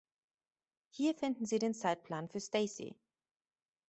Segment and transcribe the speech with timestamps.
[0.89, 2.95] Hier finden Sie den Zeitplan für Stacey.